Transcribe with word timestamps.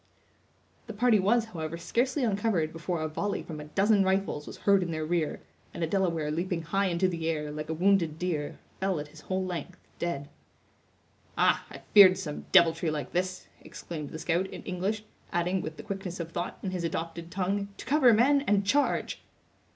The 0.87 0.93
party 0.95 1.19
was, 1.19 1.45
however, 1.53 1.77
scarcely 1.77 2.23
uncovered 2.23 2.73
before 2.73 3.03
a 3.03 3.07
volley 3.07 3.43
from 3.43 3.59
a 3.59 3.65
dozen 3.65 4.03
rifles 4.03 4.47
was 4.47 4.57
heard 4.65 4.81
in 4.81 4.89
their 4.89 5.05
rear; 5.05 5.41
and 5.75 5.83
a 5.83 5.87
Delaware 5.87 6.31
leaping 6.31 6.63
high 6.63 6.87
in 6.87 6.97
to 6.97 7.07
the 7.07 7.29
air, 7.29 7.51
like 7.51 7.69
a 7.69 7.75
wounded 7.75 8.17
deer, 8.17 8.57
fell 8.79 8.99
at 8.99 9.09
his 9.09 9.21
whole 9.21 9.45
length, 9.45 9.77
dead. 9.99 10.27
"Ah, 11.37 11.63
I 11.69 11.81
feared 11.93 12.17
some 12.17 12.47
deviltry 12.51 12.89
like 12.89 13.11
this!" 13.11 13.45
exclaimed 13.63 14.09
the 14.09 14.17
scout, 14.17 14.47
in 14.47 14.63
English, 14.63 15.03
adding, 15.31 15.61
with 15.61 15.77
the 15.77 15.83
quickness 15.83 16.19
of 16.19 16.31
thought, 16.31 16.57
in 16.63 16.71
his 16.71 16.83
adopted 16.83 17.29
tongue: 17.29 17.67
"To 17.77 17.85
cover, 17.85 18.11
men, 18.11 18.41
and 18.47 18.65
charge!" 18.65 19.21